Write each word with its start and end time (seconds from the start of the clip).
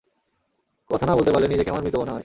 কথা 0.89 1.05
না 1.05 1.15
বলতে 1.15 1.31
পারলে, 1.31 1.47
নিজেকে 1.47 1.69
আমার 1.69 1.83
মৃত 1.83 1.95
মনে 1.95 2.11
হয়। 2.11 2.19